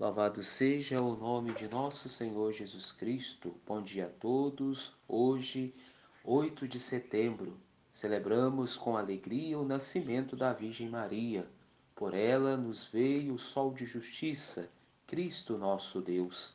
[0.00, 3.60] Louvado seja o nome de nosso Senhor Jesus Cristo.
[3.66, 4.94] Bom dia a todos.
[5.08, 5.74] Hoje,
[6.22, 7.58] 8 de setembro,
[7.90, 11.50] celebramos com alegria o nascimento da Virgem Maria.
[11.96, 14.70] Por ela nos veio o sol de justiça,
[15.04, 16.54] Cristo nosso Deus.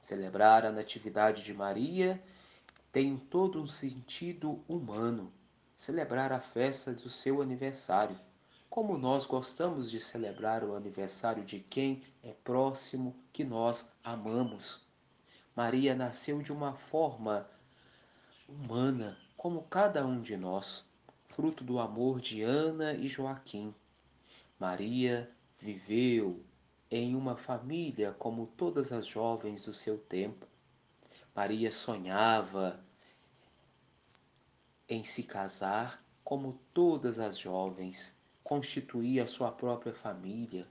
[0.00, 2.20] Celebrar a Natividade de Maria
[2.90, 5.32] tem todo um sentido humano.
[5.76, 8.18] Celebrar a festa do seu aniversário
[8.72, 14.80] como nós gostamos de celebrar o aniversário de quem é próximo, que nós amamos.
[15.54, 17.46] Maria nasceu de uma forma
[18.48, 20.86] humana, como cada um de nós,
[21.28, 23.74] fruto do amor de Ana e Joaquim.
[24.58, 26.42] Maria viveu
[26.90, 30.46] em uma família como todas as jovens do seu tempo.
[31.36, 32.82] Maria sonhava
[34.88, 38.21] em se casar como todas as jovens
[38.52, 40.68] constituir a sua própria família,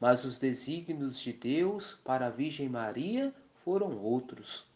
[0.00, 4.66] mas os desígnios de Deus para a Virgem Maria foram outros.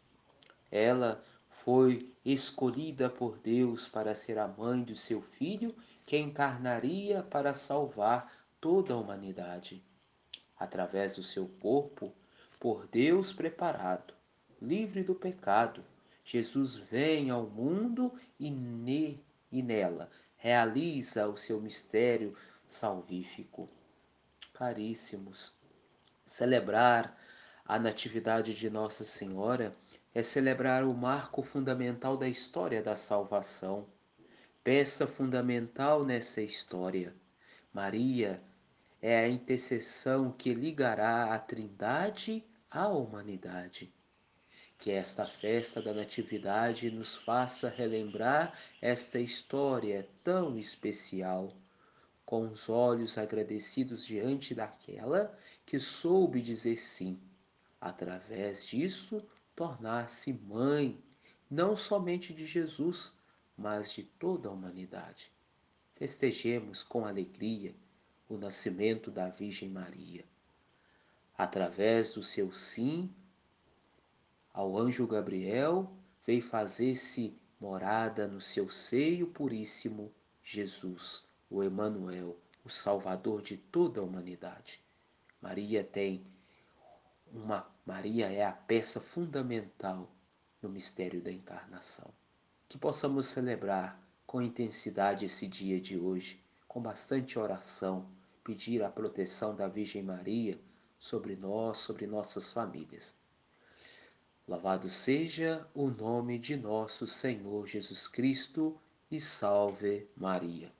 [0.70, 5.74] Ela foi escolhida por Deus para ser a mãe do seu filho,
[6.06, 9.82] que encarnaria para salvar toda a humanidade.
[10.56, 12.12] Através do seu corpo,
[12.60, 14.14] por Deus preparado,
[14.62, 15.84] livre do pecado,
[16.24, 20.08] Jesus vem ao mundo e, ne, e nela
[20.44, 22.34] realiza o seu mistério
[22.68, 23.66] salvífico.
[24.52, 25.56] Caríssimos,
[26.26, 27.16] celebrar
[27.64, 29.74] a Natividade de Nossa Senhora
[30.14, 33.86] é celebrar o marco fundamental da história da salvação,
[34.62, 37.16] peça fundamental nessa história.
[37.72, 38.38] Maria
[39.00, 43.90] é a intercessão que ligará a Trindade à humanidade
[44.84, 51.56] que esta festa da Natividade nos faça relembrar esta história tão especial,
[52.22, 57.18] com os olhos agradecidos diante daquela que soube dizer sim,
[57.80, 59.26] através disso
[59.56, 61.02] tornar-se mãe,
[61.50, 63.14] não somente de Jesus,
[63.56, 65.32] mas de toda a humanidade.
[65.94, 67.74] Festejemos com alegria
[68.28, 70.26] o nascimento da Virgem Maria.
[71.38, 73.10] Através do seu sim,
[74.54, 75.92] ao anjo Gabriel,
[76.24, 80.12] veio fazer-se morada no seu seio puríssimo
[80.44, 84.80] Jesus, o Emanuel, o Salvador de toda a humanidade.
[85.42, 86.22] Maria tem
[87.32, 90.08] uma Maria é a peça fundamental
[90.62, 92.10] no mistério da encarnação.
[92.68, 98.08] Que possamos celebrar com intensidade esse dia de hoje, com bastante oração,
[98.44, 100.58] pedir a proteção da Virgem Maria
[100.98, 103.14] sobre nós, sobre nossas famílias.
[104.46, 108.78] Louvado seja o nome de nosso Senhor Jesus Cristo
[109.10, 110.70] e salve Maria.